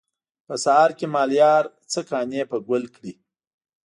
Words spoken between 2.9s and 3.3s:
کړي.